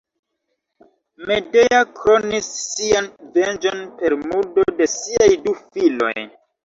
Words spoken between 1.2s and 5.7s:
Medea kronis sian venĝon per murdo de siaj du